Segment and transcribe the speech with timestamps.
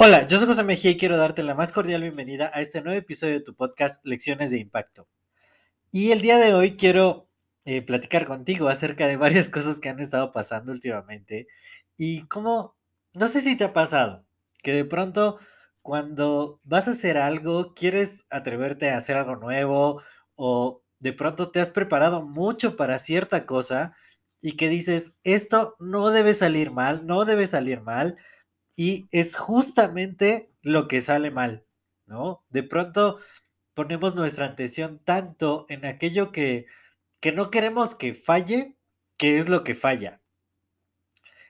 [0.00, 2.98] Hola, yo soy José Mejía y quiero darte la más cordial bienvenida a este nuevo
[2.98, 5.08] episodio de tu podcast Lecciones de Impacto.
[5.90, 7.28] Y el día de hoy quiero
[7.64, 11.48] eh, platicar contigo acerca de varias cosas que han estado pasando últimamente
[11.96, 12.76] y cómo,
[13.12, 14.24] no sé si te ha pasado,
[14.62, 15.38] que de pronto
[15.82, 20.00] cuando vas a hacer algo, quieres atreverte a hacer algo nuevo
[20.36, 23.96] o de pronto te has preparado mucho para cierta cosa
[24.40, 28.16] y que dices, esto no debe salir mal, no debe salir mal
[28.76, 31.64] y es justamente lo que sale mal,
[32.06, 32.44] ¿no?
[32.50, 33.18] De pronto
[33.74, 36.66] ponemos nuestra atención tanto en aquello que,
[37.20, 38.76] que no queremos que falle,
[39.16, 40.20] que es lo que falla.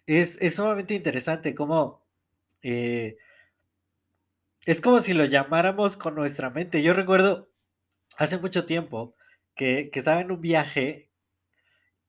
[0.06, 2.02] Es, sumamente interesante cómo...
[2.62, 3.18] Eh,
[4.66, 6.82] es como si lo llamáramos con nuestra mente.
[6.82, 7.50] Yo recuerdo
[8.18, 9.14] hace mucho tiempo
[9.54, 11.10] que, que estaba en un viaje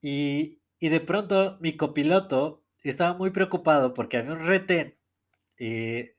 [0.02, 4.98] y, y de pronto mi copiloto estaba muy preocupado porque había un retén
[5.58, 6.16] eh,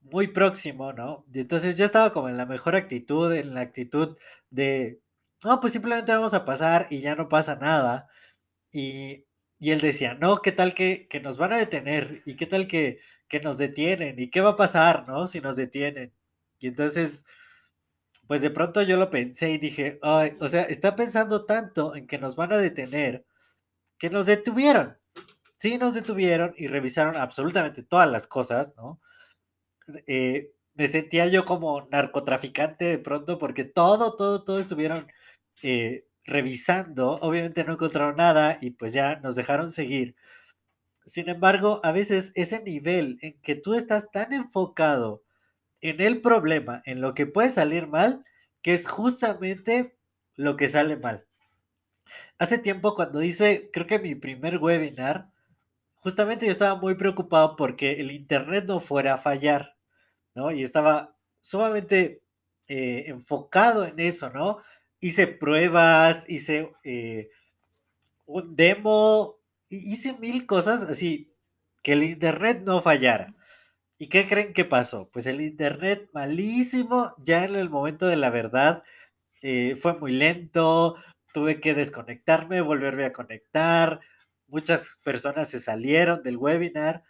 [0.00, 1.26] muy próximo, ¿no?
[1.32, 4.16] Y entonces yo estaba como en la mejor actitud, en la actitud
[4.50, 5.00] de,
[5.44, 8.08] no, pues simplemente vamos a pasar y ya no pasa nada.
[8.72, 9.26] Y,
[9.60, 12.22] él decía, no, ¿qué tal que, nos van a detener?
[12.26, 14.18] ¿Y qué tal que, que nos detienen?
[14.18, 15.28] ¿Y qué va a pasar, no?
[15.28, 16.12] Si nos detienen.
[16.58, 17.26] Y entonces,
[18.26, 22.06] pues de pronto yo lo pensé y dije, Ay, o sea, está pensando tanto en
[22.06, 23.24] que nos van a detener
[24.02, 24.98] que nos detuvieron
[25.62, 29.00] sí nos detuvieron y revisaron absolutamente todas las cosas, ¿no?
[30.08, 35.06] Eh, me sentía yo como narcotraficante de pronto porque todo, todo, todo estuvieron
[35.62, 37.12] eh, revisando.
[37.20, 40.16] Obviamente no encontraron nada y pues ya nos dejaron seguir.
[41.06, 45.22] Sin embargo, a veces ese nivel en que tú estás tan enfocado
[45.80, 48.24] en el problema, en lo que puede salir mal,
[48.62, 49.96] que es justamente
[50.34, 51.24] lo que sale mal.
[52.38, 55.30] Hace tiempo cuando hice, creo que mi primer webinar,
[55.96, 59.76] justamente yo estaba muy preocupado porque el internet no fuera a fallar,
[60.34, 60.50] ¿no?
[60.50, 62.22] Y estaba sumamente
[62.68, 64.58] eh, enfocado en eso, ¿no?
[65.00, 67.30] Hice pruebas, hice eh,
[68.26, 69.36] un demo,
[69.68, 71.32] hice mil cosas así,
[71.82, 73.34] que el internet no fallara.
[73.98, 75.08] ¿Y qué creen que pasó?
[75.12, 78.82] Pues el internet malísimo, ya en el momento de la verdad,
[79.42, 80.96] eh, fue muy lento,
[81.32, 84.00] tuve que desconectarme, volverme a conectar,
[84.46, 87.04] muchas personas se salieron del webinar,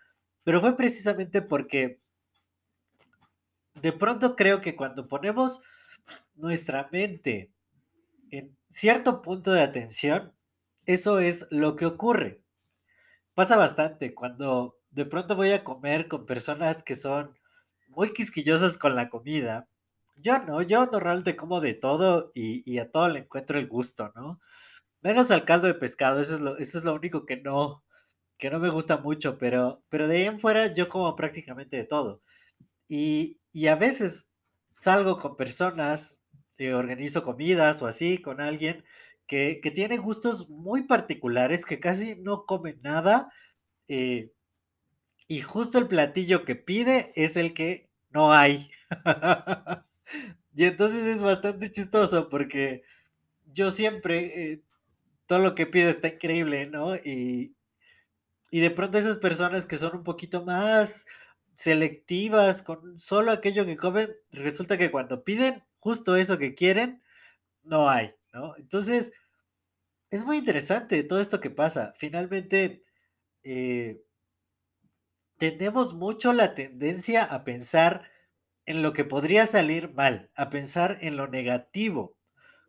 [0.45, 2.01] pero fue precisamente porque
[3.81, 5.63] de pronto creo que cuando ponemos
[6.35, 7.51] nuestra mente
[8.31, 10.33] en cierto punto de atención,
[10.87, 12.43] eso es lo que ocurre.
[13.35, 17.39] Pasa bastante cuando de pronto voy a comer con personas que son
[17.89, 19.69] muy quisquillosas con la comida.
[20.23, 24.13] Yo no, yo normalmente como de todo y, y a todo le encuentro el gusto,
[24.15, 24.41] ¿no?
[25.03, 27.85] Menos al caldo de pescado, eso es lo, eso es lo único que no,
[28.39, 31.85] que no me gusta mucho, pero, pero de ahí en fuera yo como prácticamente de
[31.85, 32.23] todo.
[32.89, 33.39] Y,
[33.69, 34.29] a veces
[34.75, 36.25] salgo con personas,
[36.59, 38.85] eh, organizo comidas o así con alguien
[39.27, 43.33] que, tiene gustos muy particulares, que casi no come nada,
[43.89, 44.33] eh,
[45.29, 48.71] y justo el platillo que pide es el que no hay.
[50.55, 52.83] y entonces es bastante chistoso porque
[53.53, 54.63] yo siempre eh,
[55.27, 56.97] todo lo que pido está increíble, ¿no?
[56.97, 57.57] Y,
[58.51, 61.07] de pronto esas personas que son un poquito más
[61.55, 67.03] selectivas con solo aquello que comen, resulta que cuando piden justo eso que quieren,
[67.63, 68.55] no hay, ¿no?
[68.57, 69.13] Entonces,
[70.11, 71.95] es muy interesante todo esto que pasa.
[71.97, 72.85] Finalmente,
[73.43, 74.03] eh,
[75.39, 78.12] tenemos mucho la tendencia a pensar
[78.67, 82.17] en lo que podría salir mal, a pensar en lo negativo,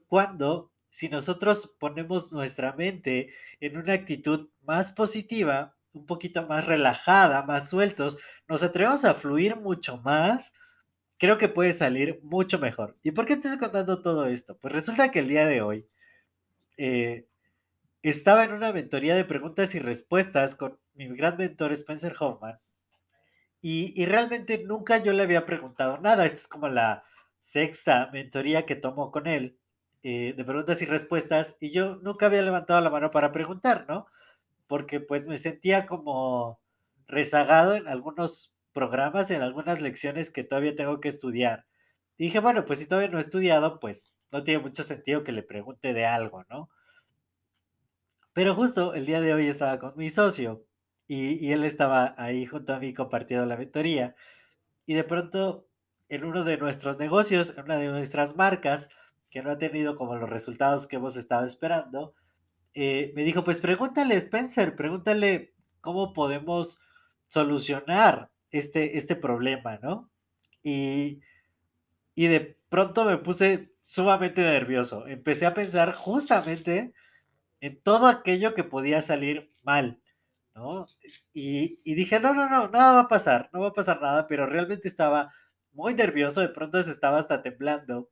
[0.08, 7.44] cuando si nosotros ponemos nuestra mente en una actitud más positiva, un poquito más relajada,
[7.44, 8.18] más sueltos,
[8.48, 10.54] nos atrevemos a fluir mucho más,
[11.18, 12.98] creo que puede salir mucho mejor.
[13.02, 14.58] ¿Y por qué te estoy contando todo esto?
[14.60, 15.88] Pues resulta que el día de hoy
[16.78, 17.28] eh,
[18.02, 22.60] estaba en una mentoría de preguntas y respuestas con mi gran mentor Spencer Hoffman
[23.64, 26.26] y, y realmente nunca yo le había preguntado nada.
[26.26, 27.04] Esta es como la
[27.40, 29.58] sexta mentoría que tomo con él.
[30.04, 34.08] Eh, de preguntas y respuestas y yo nunca había levantado la mano para preguntar, ¿no?
[34.68, 36.60] porque pues me sentía como
[37.08, 41.66] rezagado en algunos programas, en algunas lecciones que todavía tengo que estudiar.
[42.18, 45.44] dije, bueno, pues si todavía no he estudiado, pues no tiene mucho sentido que le
[45.44, 46.70] pregunte de algo, ¿no?
[48.34, 50.66] Pero justo el día de hoy estaba con mi socio
[51.14, 54.16] y, él estaba ahí junto a mí compartiendo la mentoría
[54.86, 55.68] y de pronto
[56.10, 58.90] en uno de nuestros negocios, en una de nuestras marcas,
[59.30, 62.14] que no ha tenido como los resultados que hemos estado esperando,
[62.74, 66.82] eh, me dijo, pues pregúntale, Spencer, pregúntale cómo podemos
[67.28, 70.12] solucionar este, este problema, ¿no?
[70.62, 71.22] Y,
[72.16, 75.08] y de pronto me puse sumamente nervioso.
[75.08, 76.94] Empecé a pensar justamente
[77.60, 80.03] en todo aquello que podía salir mal,
[80.56, 80.86] ¿no?
[81.34, 84.46] Y, dije, no, no, no, nada va a pasar, no va a pasar nada, pero
[84.46, 85.34] realmente estaba
[85.72, 88.10] muy nervioso, de pronto se estaba hasta temblando.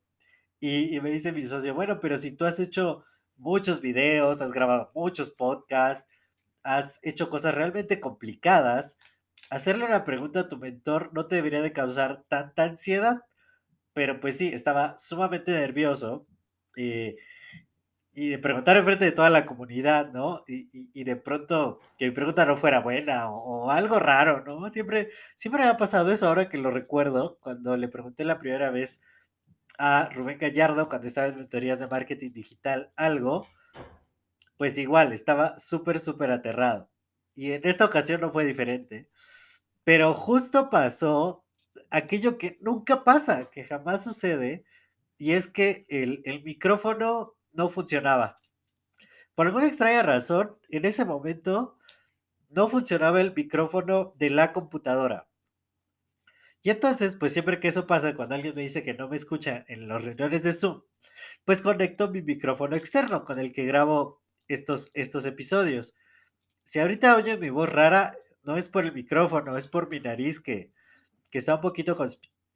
[0.60, 3.04] Y, y me dice mi socio, bueno, pero si tú has hecho
[3.38, 6.08] muchos videos, has grabado muchos podcasts,
[6.64, 8.98] has hecho cosas realmente complicadas,
[9.50, 13.24] hacerle una pregunta a tu mentor no te debería de causar tanta ansiedad,
[13.94, 16.26] pero pues sí, estaba sumamente nervioso
[16.78, 17.18] eh,
[18.14, 20.44] y de preguntar enfrente de toda la comunidad, ¿no?
[20.48, 24.70] Y, de pronto que mi pregunta no fuera buena o, algo raro, ¿no?
[24.70, 28.70] Siempre, siempre me ha pasado eso ahora que lo recuerdo, cuando le pregunté la primera
[28.70, 29.02] vez
[29.78, 33.48] a Rubén Gallardo, cuando estaba en mentorías de marketing digital, algo,
[34.58, 36.90] pues igual, estaba súper, súper aterrado.
[37.36, 39.10] Y en esta ocasión no fue diferente.
[39.84, 41.46] Pero justo pasó
[41.90, 44.66] aquello que nunca pasa, que jamás sucede,
[45.18, 48.40] y es que el, micrófono no funcionaba.
[49.36, 51.78] Por alguna extraña razón, en ese momento
[52.50, 55.28] no funcionaba el micrófono de la computadora.
[56.64, 59.66] Y entonces, pues siempre que eso pasa, cuando alguien me dice que no me escucha
[59.68, 60.84] en los reuniones de Zoom,
[61.44, 65.96] pues conecto mi micrófono externo con el que grabo estos, estos episodios.
[66.64, 70.40] Si ahorita oyes mi voz rara, no es por el micrófono, es por mi nariz
[70.40, 70.72] que,
[71.30, 71.98] que está un poquito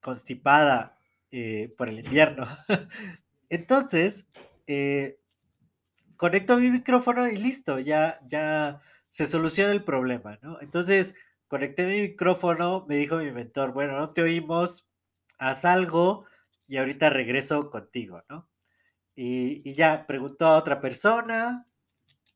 [0.02, 1.00] constipada
[1.32, 2.48] eh, por el invierno.
[3.50, 4.28] Entonces,
[4.68, 5.20] eh,
[6.18, 10.60] conecto mi micrófono y listo, ya, ya se soluciona el problema, ¿no?
[10.62, 11.16] Entonces,
[11.48, 14.88] conecté mi micrófono, me dijo mi mentor, bueno, no te oímos,
[15.38, 16.26] haz algo
[16.68, 18.50] y ahorita regreso contigo, ¿no?
[19.16, 21.66] Y, y ya preguntó a otra persona,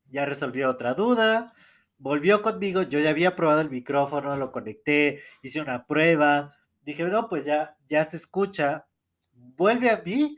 [0.09, 1.53] ya resolvió otra duda,
[1.97, 7.27] volvió conmigo, yo ya había probado el micrófono, lo conecté, hice una prueba, dije, no,
[7.29, 8.87] pues ya, ya se escucha,
[9.33, 10.37] vuelve a mí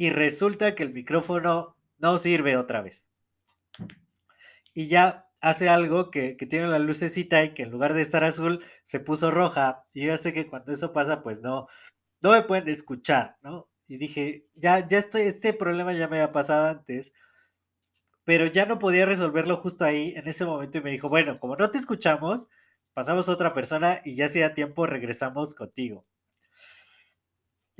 [0.00, 3.06] y resulta que el micrófono no sirve otra vez.
[4.72, 8.64] Y ya hace algo que, tiene la lucecita y que en lugar de estar azul
[8.82, 9.84] se puso roja.
[9.92, 11.68] Y yo ya sé que cuando eso pasa, pues no,
[12.22, 13.68] no me pueden escuchar, ¿no?
[13.88, 17.12] Y dije, ya, ya estoy, este problema ya me había pasado antes
[18.24, 21.56] pero ya no podía resolverlo justo ahí en ese momento y me dijo, bueno, como
[21.56, 22.48] no te escuchamos,
[22.94, 26.06] pasamos a otra persona y ya sea tiempo regresamos contigo.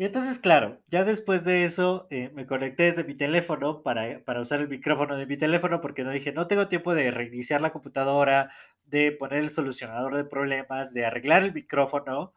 [0.00, 4.40] Y entonces, claro, ya después de eso eh, me conecté desde mi teléfono para, para,
[4.40, 7.70] usar el micrófono de mi teléfono porque no dije, no tengo tiempo de reiniciar la
[7.70, 8.50] computadora,
[8.86, 12.32] de poner el solucionador de problemas, de arreglar el micrófono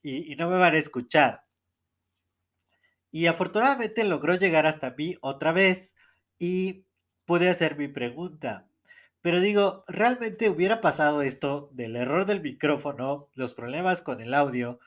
[0.00, 1.42] y, y no me van a escuchar.
[3.10, 5.96] Y afortunadamente logró llegar hasta mí otra vez
[6.38, 6.84] y
[7.24, 8.68] pude hacer mi pregunta.
[9.22, 14.78] Pero digo, ¿realmente hubiera pasado esto del error del micrófono, los problemas con el audio,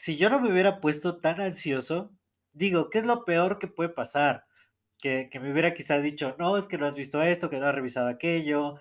[0.00, 2.10] si yo no me hubiera puesto tan ansioso?
[2.54, 4.46] Digo, ¿qué es lo peor que puede pasar?
[4.98, 7.74] Que, me hubiera quizá dicho, no, es que no has visto esto, que no has
[7.74, 8.76] revisado aquello,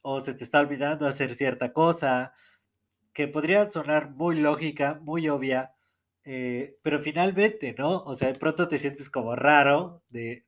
[0.00, 2.32] o se te está olvidando hacer cierta cosa,
[3.12, 5.74] que podría sonar muy lógica, muy obvia,
[6.24, 8.02] eh, pero finalmente, ¿no?
[8.04, 10.46] O sea, de pronto te sientes como raro de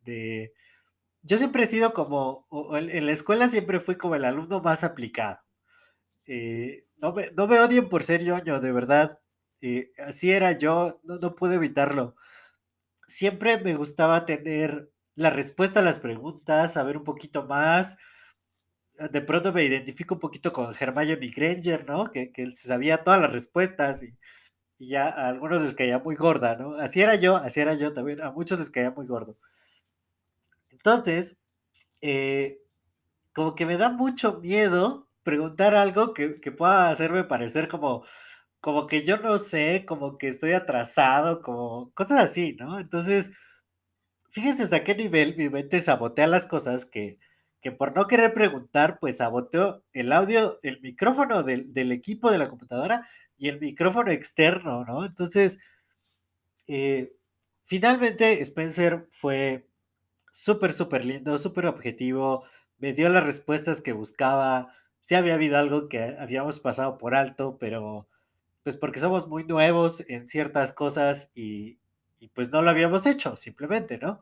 [1.23, 5.39] yo siempre he sido como, en la escuela siempre fui como el alumno más aplicado.
[6.27, 9.21] Eh, no, me, no, me, odien por ser ñoño, de verdad.
[9.61, 12.17] Eh, así era yo, no, no pude evitarlo.
[13.07, 17.99] Siempre me gustaba tener la respuesta a las preguntas, saber un poquito más.
[19.13, 22.07] De pronto me identifico un poquito con Hermione Granger, ¿no?
[22.07, 24.17] Que, que se sabía todas las respuestas y,
[24.79, 26.75] ya a algunos les caía muy gorda, ¿no?
[26.77, 29.37] Así era yo, así era yo también, a muchos les caía muy gordo.
[30.71, 31.39] Entonces,
[32.03, 32.61] eh,
[33.33, 38.05] como que me da mucho miedo preguntar algo que, pueda hacerme parecer como,
[38.65, 42.81] como que yo no sé, como que estoy atrasado, como cosas así, ¿no?
[42.81, 43.31] Entonces,
[44.31, 47.19] fíjense hasta qué nivel mi mente sabotea las cosas que,
[47.61, 52.39] que por no querer preguntar, pues saboteó el audio, el micrófono del, del equipo de
[52.39, 53.07] la computadora
[53.37, 55.05] y el micrófono externo, ¿no?
[55.05, 55.59] Entonces,
[56.67, 57.13] eh,
[57.67, 59.69] finalmente Spencer fue
[60.33, 62.45] súper, súper lindo, súper objetivo.
[62.79, 64.73] me dio las respuestas que buscaba.
[65.01, 68.09] Sí había habido algo que habíamos pasado por alto, pero
[68.65, 71.79] pues porque somos muy nuevos en ciertas cosas y,
[72.33, 74.21] pues no lo habíamos hecho, simplemente, ¿no?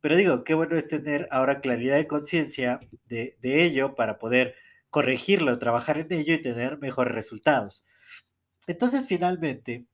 [0.00, 4.54] Pero digo, qué bueno es tener ahora claridad de conciencia de, ello para poder
[4.88, 7.86] corregirlo, trabajar en ello y tener mejores resultados.
[8.66, 9.84] Entonces, finalmente,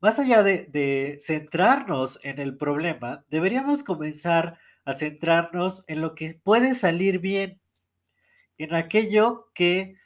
[0.00, 6.72] más allá de, centrarnos en el problema, deberíamos comenzar a centrarnos en lo que puede
[6.72, 7.60] salir bien,
[8.56, 9.96] en aquello que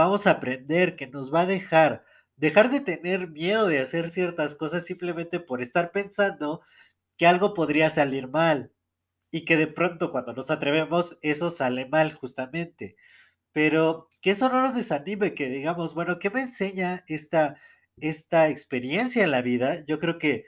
[0.00, 2.04] vamos a aprender, que nos va a dejar,
[2.36, 6.62] dejar de tener miedo de hacer ciertas cosas simplemente por estar pensando
[7.16, 8.72] que algo podría salir mal
[9.30, 12.96] y que de pronto cuando nos atrevemos eso sale mal justamente.
[13.52, 17.56] Pero que eso no nos desanime, que digamos, bueno, ¿qué me enseña esta,
[17.96, 19.84] esta experiencia en la vida?
[19.86, 20.46] Yo creo que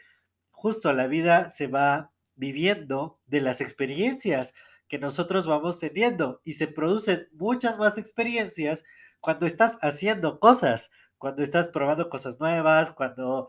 [0.51, 4.55] justo la vida se va viviendo de las experiencias
[4.89, 8.85] que nosotros vamos teniendo y se producen muchas más experiencias
[9.23, 13.49] cuando estás haciendo cosas, cuando estás probando cosas nuevas, cuando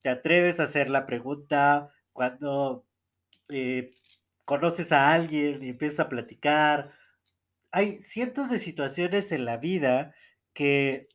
[0.00, 2.84] te atreves a hacer la pregunta, cuando
[3.48, 3.90] eh,
[4.44, 6.92] conoces a alguien y empiezas a platicar.
[7.70, 10.12] Hay cientos de situaciones en la vida
[10.54, 11.08] que,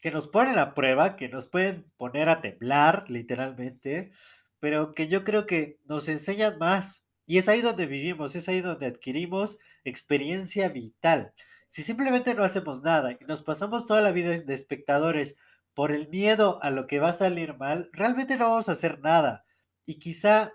[0.00, 4.10] que nos ponen a prueba, que nos pueden poner a temblar, literalmente,
[4.58, 7.06] pero que yo creo que nos enseñan más.
[7.26, 11.34] Y es ahí donde vivimos, es ahí donde adquirimos experiencia vital.
[11.70, 15.36] Si simplemente no hacemos nada y nos pasamos toda la vida de espectadores
[15.72, 18.98] por el miedo a lo que va a salir mal, realmente no vamos a hacer
[18.98, 19.44] nada.
[19.86, 20.52] Y quizá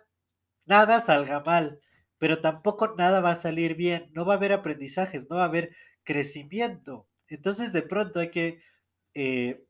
[0.65, 1.79] nada salga mal,
[2.17, 4.11] pero tampoco nada va a salir bien.
[4.11, 7.07] No va a haber aprendizajes, no va a haber crecimiento.
[7.29, 8.61] Entonces de pronto hay que,
[9.13, 9.63] eh,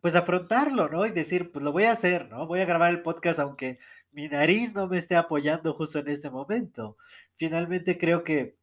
[0.00, 1.04] pues afrontarlo, ¿no?
[1.04, 2.46] Y decir, pues lo voy a hacer, ¿no?
[2.46, 3.80] Voy a grabar el podcast aunque
[4.12, 6.96] mi nariz no me esté apoyando justo en este momento.
[7.34, 8.56] Finalmente creo que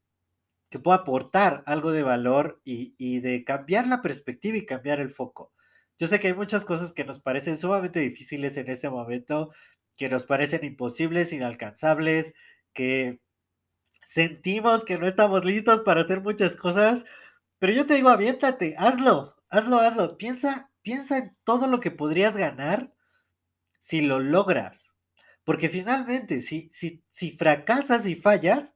[0.73, 5.11] que pueda aportar algo de valor y, y, de cambiar la perspectiva y cambiar el
[5.11, 5.53] foco.
[5.99, 9.51] Yo sé que hay muchas cosas que nos parecen sumamente difíciles en este momento,
[9.97, 12.33] que nos parecen imposibles, inalcanzables,
[12.73, 13.19] que
[14.03, 17.05] sentimos que no estamos listos para hacer muchas cosas,
[17.59, 20.17] pero yo te digo, aviéntate, hazlo, hazlo, hazlo.
[20.17, 22.95] Piensa, piensa en todo lo que podrías ganar
[23.77, 24.95] si lo logras.
[25.43, 28.73] Porque finalmente, si, si, si fracasas y fallas,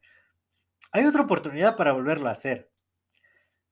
[0.97, 2.71] hay otra oportunidad para volverlo a hacer.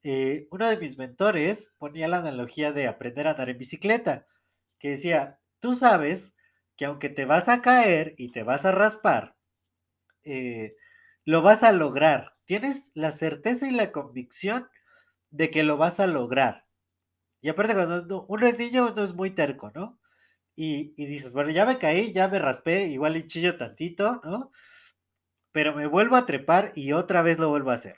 [0.03, 4.27] Eh, uno de mis mentores ponía la analogía de aprender a andar en bicicleta,
[4.79, 6.35] que decía, tú sabes
[6.77, 9.35] que aunque te vas a caer y te vas a raspar,
[10.23, 10.75] eh,
[11.25, 12.35] lo vas a lograr.
[12.45, 14.69] Tienes la certeza y la convicción
[15.31, 16.65] de que lo vas a lograr.
[17.41, 19.99] Y aparte, cuando uno es niño, uno es muy terco, ¿no?
[20.55, 24.51] Y, y dices, bueno, ya me caí, ya me raspé, igual y chillo tantito, ¿no?
[25.55, 27.95] Pero me vuelvo a trepar y otra vez lo vuelvo a hacer.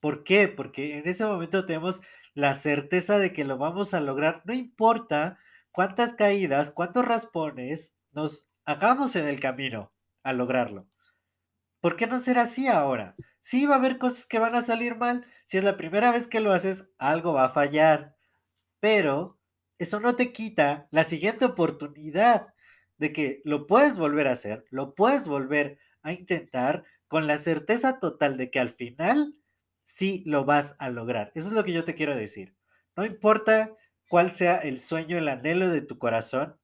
[0.00, 0.48] ¿Por qué?
[0.48, 2.00] Porque en ese momento tenemos
[2.32, 5.38] la certeza de que lo vamos a lograr, no importa
[5.72, 10.88] cuántas caídas, cuántos raspones nos hagamos en el camino a lograrlo.
[11.82, 13.14] ¿Por qué no ser así ahora?
[13.40, 15.26] Sí va a haber cosas que van a salir mal.
[15.44, 18.16] Si es la primera vez que lo haces, algo va a fallar.
[18.80, 19.38] Pero
[19.76, 22.54] eso no te quita la siguiente oportunidad
[22.96, 27.98] de que lo puedes volver a hacer, lo puedes volver a intentar con la certeza
[27.98, 29.34] total de que al final
[29.84, 31.30] sí lo vas a lograr.
[31.34, 32.54] Eso es lo que yo te quiero decir.
[32.96, 33.76] No importa
[34.08, 36.58] cuál sea el sueño, el anhelo de tu corazón,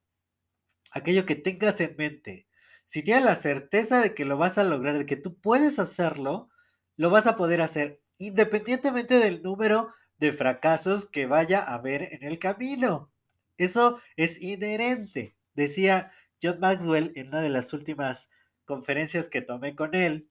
[0.90, 2.48] aquello que tengas en mente,
[2.88, 6.48] si tienes la certeza de que lo vas a lograr, de que tú puedes hacerlo,
[6.96, 12.24] lo vas a poder hacer independientemente del número de fracasos que vaya a haber en
[12.24, 13.12] el camino.
[13.58, 15.36] Eso es inherente.
[15.52, 18.30] Decía John Maxwell en una de las últimas
[18.68, 20.28] conferencias que tomé con él,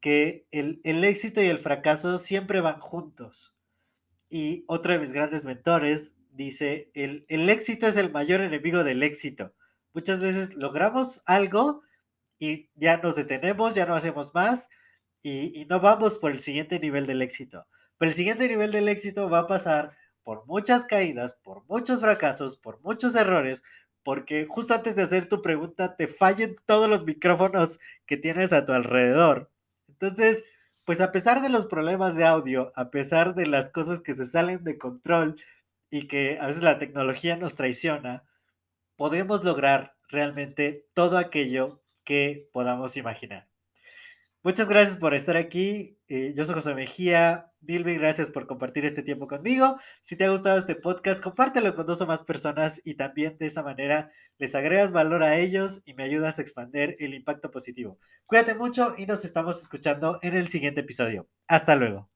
[0.00, 3.56] que el, éxito y el fracaso siempre van juntos.
[4.28, 9.02] Y otro de mis grandes mentores dice, el, el éxito es el mayor enemigo del
[9.02, 9.54] éxito.
[9.94, 11.82] Muchas veces logramos algo
[12.38, 14.68] y ya nos detenemos, ya no hacemos más
[15.22, 17.66] y, y, no vamos por el siguiente nivel del éxito.
[17.96, 22.56] Pero el siguiente nivel del éxito va a pasar por muchas caídas, por muchos fracasos,
[22.58, 23.62] por muchos errores,
[24.04, 28.64] porque justo antes de hacer tu pregunta te fallen todos los micrófonos que tienes a
[28.64, 29.50] tu alrededor.
[29.88, 30.44] Entonces,
[30.84, 34.26] pues a pesar de los problemas de audio, a pesar de las cosas que se
[34.26, 35.36] salen de control
[35.90, 38.24] y que a veces la tecnología nos traiciona,
[38.96, 43.48] podemos lograr realmente todo aquello que podamos imaginar.
[44.44, 45.98] Muchas gracias por estar aquí.
[46.06, 47.50] Eh, yo soy José Mejía.
[47.62, 49.80] Mil, gracias por compartir este tiempo conmigo.
[50.02, 53.46] Si te ha gustado este podcast, compártelo con dos o más personas y también de
[53.46, 57.98] esa manera les agregas valor a ellos y me ayudas a expandir el impacto positivo.
[58.26, 61.26] Cuídate mucho y nos estamos escuchando en el siguiente episodio.
[61.48, 62.13] Hasta luego.